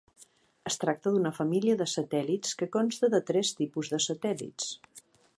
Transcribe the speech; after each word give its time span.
Es 0.69 0.77
tracta 0.83 1.11
d'una 1.15 1.31
família 1.39 1.75
de 1.81 1.85
satèl·lits 1.91 2.57
que 2.61 2.67
consta 2.77 3.09
de 3.15 3.19
tres 3.27 3.51
tipus 3.59 3.91
de 3.95 3.99
satèl·lits. 4.07 4.73